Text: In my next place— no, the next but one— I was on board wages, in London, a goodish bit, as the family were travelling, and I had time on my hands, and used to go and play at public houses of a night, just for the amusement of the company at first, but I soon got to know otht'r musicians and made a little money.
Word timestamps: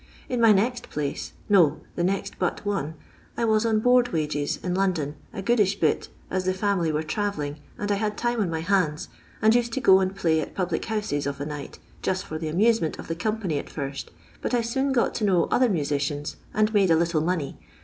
In 0.27 0.41
my 0.41 0.51
next 0.51 0.89
place— 0.89 1.33
no, 1.57 1.79
the 1.95 2.03
next 2.03 2.39
but 2.39 2.65
one— 2.65 2.95
I 3.37 3.45
was 3.45 3.67
on 3.67 3.81
board 3.81 4.07
wages, 4.11 4.57
in 4.63 4.73
London, 4.73 5.13
a 5.31 5.43
goodish 5.43 5.79
bit, 5.79 6.07
as 6.31 6.45
the 6.45 6.55
family 6.55 6.91
were 6.91 7.03
travelling, 7.03 7.57
and 7.77 7.91
I 7.91 7.95
had 7.97 8.17
time 8.17 8.41
on 8.41 8.49
my 8.49 8.61
hands, 8.61 9.09
and 9.43 9.53
used 9.53 9.73
to 9.73 9.79
go 9.79 9.99
and 9.99 10.15
play 10.15 10.41
at 10.41 10.55
public 10.55 10.85
houses 10.85 11.27
of 11.27 11.39
a 11.39 11.45
night, 11.45 11.77
just 12.01 12.25
for 12.25 12.39
the 12.39 12.47
amusement 12.47 12.97
of 12.97 13.09
the 13.09 13.15
company 13.15 13.59
at 13.59 13.69
first, 13.69 14.09
but 14.41 14.55
I 14.55 14.61
soon 14.61 14.91
got 14.91 15.13
to 15.17 15.23
know 15.23 15.45
otht'r 15.51 15.69
musicians 15.69 16.35
and 16.51 16.73
made 16.73 16.89
a 16.89 16.95
little 16.95 17.21
money. 17.21 17.59